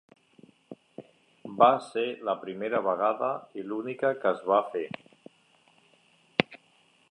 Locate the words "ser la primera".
1.87-2.81